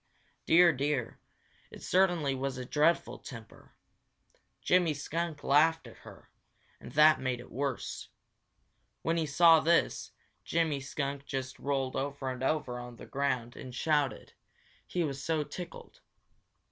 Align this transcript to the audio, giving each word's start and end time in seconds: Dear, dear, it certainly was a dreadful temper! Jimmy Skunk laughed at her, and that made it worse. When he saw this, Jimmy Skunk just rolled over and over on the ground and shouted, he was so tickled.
Dear, 0.47 0.73
dear, 0.73 1.19
it 1.69 1.83
certainly 1.83 2.33
was 2.33 2.57
a 2.57 2.65
dreadful 2.65 3.19
temper! 3.19 3.75
Jimmy 4.59 4.95
Skunk 4.95 5.43
laughed 5.43 5.85
at 5.85 5.97
her, 5.97 6.31
and 6.79 6.91
that 6.93 7.19
made 7.19 7.39
it 7.39 7.51
worse. 7.51 8.09
When 9.03 9.17
he 9.17 9.27
saw 9.27 9.59
this, 9.59 10.09
Jimmy 10.43 10.79
Skunk 10.79 11.27
just 11.27 11.59
rolled 11.59 11.95
over 11.95 12.31
and 12.31 12.41
over 12.41 12.79
on 12.79 12.95
the 12.95 13.05
ground 13.05 13.55
and 13.55 13.75
shouted, 13.75 14.33
he 14.87 15.03
was 15.03 15.23
so 15.23 15.43
tickled. 15.43 15.99